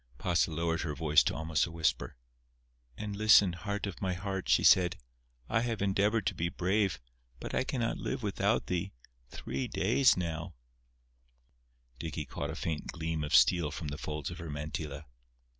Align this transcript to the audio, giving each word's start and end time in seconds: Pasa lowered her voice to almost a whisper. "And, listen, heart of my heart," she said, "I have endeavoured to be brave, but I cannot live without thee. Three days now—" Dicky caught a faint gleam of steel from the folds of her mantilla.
Pasa 0.17 0.49
lowered 0.49 0.81
her 0.81 0.95
voice 0.95 1.21
to 1.25 1.35
almost 1.35 1.67
a 1.67 1.71
whisper. 1.71 2.15
"And, 2.97 3.15
listen, 3.15 3.53
heart 3.53 3.85
of 3.85 4.01
my 4.01 4.15
heart," 4.15 4.49
she 4.49 4.63
said, 4.63 4.95
"I 5.47 5.61
have 5.61 5.79
endeavoured 5.79 6.25
to 6.25 6.33
be 6.33 6.49
brave, 6.49 6.99
but 7.39 7.53
I 7.53 7.63
cannot 7.63 7.99
live 7.99 8.23
without 8.23 8.65
thee. 8.65 8.93
Three 9.29 9.67
days 9.67 10.17
now—" 10.17 10.55
Dicky 11.99 12.25
caught 12.25 12.49
a 12.49 12.55
faint 12.55 12.87
gleam 12.87 13.23
of 13.23 13.35
steel 13.35 13.69
from 13.69 13.89
the 13.89 13.97
folds 13.99 14.31
of 14.31 14.39
her 14.39 14.49
mantilla. 14.49 15.05